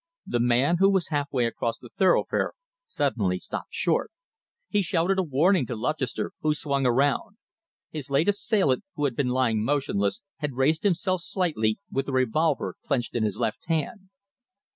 The 0.25 0.39
man, 0.39 0.77
who 0.79 0.89
was 0.89 1.09
half 1.09 1.31
way 1.31 1.45
across 1.45 1.77
the 1.77 1.89
thoroughfare, 1.95 2.53
suddenly 2.87 3.37
stopped 3.37 3.75
short. 3.75 4.09
He 4.67 4.81
shouted 4.81 5.19
a 5.19 5.21
warning 5.21 5.67
to 5.67 5.75
Lutchester, 5.75 6.31
who 6.41 6.55
swung 6.55 6.87
around. 6.87 7.37
His 7.91 8.09
late 8.09 8.27
assailant, 8.27 8.83
who 8.95 9.05
had 9.05 9.15
been 9.15 9.29
lying 9.29 9.63
motionless, 9.63 10.23
had 10.37 10.55
raised 10.55 10.81
himself 10.81 11.21
slightly, 11.21 11.77
with 11.91 12.09
a 12.09 12.13
revolver 12.13 12.77
clenched 12.83 13.13
in 13.15 13.21
his 13.21 13.37
left 13.37 13.67
hand. 13.67 14.09